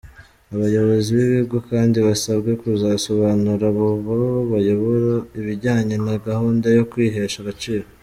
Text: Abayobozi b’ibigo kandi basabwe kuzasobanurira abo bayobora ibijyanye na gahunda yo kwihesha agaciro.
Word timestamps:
Abayobozi 0.55 1.09
b’ibigo 1.17 1.57
kandi 1.69 1.97
basabwe 2.07 2.51
kuzasobanurira 2.61 3.65
abo 3.73 3.87
bayobora 4.51 5.13
ibijyanye 5.39 5.95
na 6.05 6.15
gahunda 6.27 6.67
yo 6.77 6.85
kwihesha 6.91 7.39
agaciro. 7.43 7.85